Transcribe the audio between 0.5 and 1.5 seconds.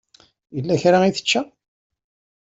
Yella kra i tečča?